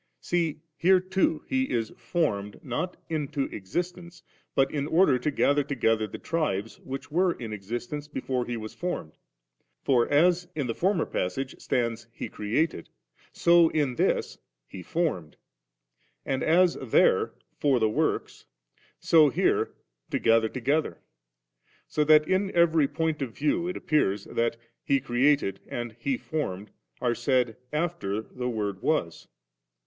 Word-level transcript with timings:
See 0.19 0.57
here 0.77 0.99
too, 0.99 1.43
He 1.47 1.69
is 1.69 1.91
formed, 1.95 2.59
not 2.63 2.97
into 3.07 3.47
existence^ 3.49 4.23
but 4.55 4.71
in 4.71 4.87
order 4.87 5.19
to 5.19 5.29
gather 5.29 5.63
together 5.63 6.07
the 6.07 6.17
tribes^ 6.17 6.79
which 6.83 7.11
were 7.11 7.33
in 7.33 7.53
existence 7.53 8.07
before 8.07 8.43
He 8.47 8.57
was 8.57 8.73
formed 8.73 9.11
For 9.83 10.07
as 10.09 10.47
in 10.55 10.65
the 10.65 10.73
former 10.73 11.05
passage 11.05 11.53
stands 11.59 12.07
* 12.09 12.11
He 12.19 12.29
created,' 12.29 12.89
so 13.31 13.69
in 13.69 13.93
this' 13.93 14.39
He 14.73 14.81
formed;' 14.81 15.37
and 16.25 16.41
as 16.41 16.79
there 16.81 17.33
'for 17.59 17.79
the 17.79 17.87
works, 17.87 18.47
'so 18.99 19.29
here 19.29 19.71
'togatha 20.09 20.49
together;' 20.51 20.99
so 21.87 22.03
that 22.05 22.27
in 22.27 22.49
every 22.55 22.87
point 22.87 23.21
of 23.21 23.37
view 23.37 23.67
it 23.67 23.77
appears 23.77 24.23
that 24.25 24.57
'He 24.83 24.99
created' 24.99 25.59
and 25.67 25.91
'He 25.99 26.17
fomied' 26.17 26.69
are 27.01 27.13
said 27.13 27.55
after' 27.71 28.21
the 28.23 28.49
Word 28.49 28.81
was.' 28.81 29.27